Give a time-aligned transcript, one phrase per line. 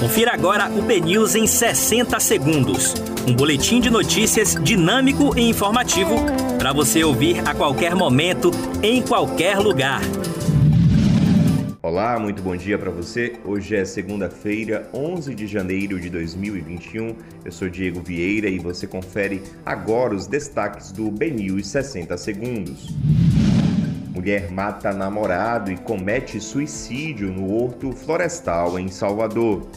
[0.00, 2.94] Confira agora o BNews em 60 segundos.
[3.28, 6.16] Um boletim de notícias dinâmico e informativo
[6.58, 8.50] para você ouvir a qualquer momento,
[8.82, 10.00] em qualquer lugar.
[11.82, 13.34] Olá, muito bom dia para você.
[13.44, 17.16] Hoje é segunda-feira, 11 de janeiro de 2021.
[17.44, 22.88] Eu sou Diego Vieira e você confere agora os destaques do BNews 60 segundos.
[24.12, 29.68] Mulher mata namorado e comete suicídio no Horto Florestal, em Salvador.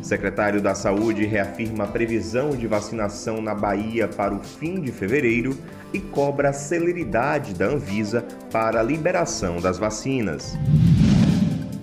[0.00, 5.56] Secretário da Saúde reafirma a previsão de vacinação na Bahia para o fim de fevereiro
[5.92, 10.56] e cobra a celeridade da Anvisa para a liberação das vacinas.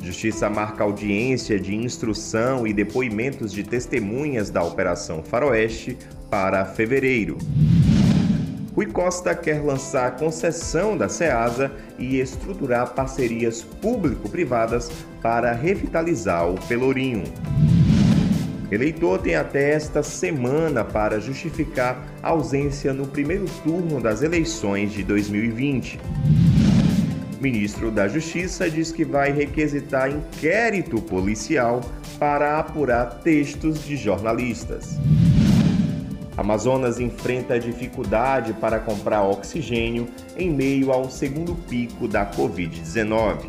[0.02, 5.97] Justiça marca audiência de instrução e depoimentos de testemunhas da Operação Faroeste
[6.30, 7.38] para fevereiro.
[8.79, 14.89] Rui Costa quer lançar concessão da SEASA e estruturar parcerias público-privadas
[15.21, 17.25] para revitalizar o Pelourinho.
[18.71, 25.03] Eleitor tem até esta semana para justificar a ausência no primeiro turno das eleições de
[25.03, 25.99] 2020.
[27.41, 31.81] Ministro da Justiça diz que vai requisitar inquérito policial
[32.17, 34.97] para apurar textos de jornalistas.
[36.40, 43.40] Amazonas enfrenta dificuldade para comprar oxigênio em meio ao segundo pico da Covid-19.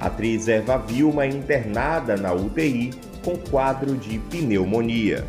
[0.00, 5.26] Atriz Eva Vilma é internada na UTI com quadro de pneumonia.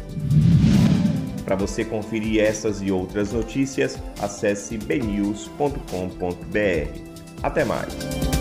[1.44, 5.82] Para você conferir essas e outras notícias, acesse bnews.com.br.
[7.44, 8.33] Até mais!